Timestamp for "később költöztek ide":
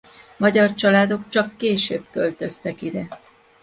1.57-3.07